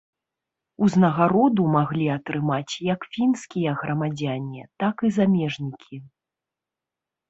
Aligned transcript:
Узнагароду 0.85 1.65
маглі 1.75 2.07
атрымаць 2.17 2.73
як 2.93 3.07
фінскія 3.13 3.77
грамадзяне, 3.85 4.61
так 4.85 4.95
і 5.09 5.17
замежнікі. 5.23 6.07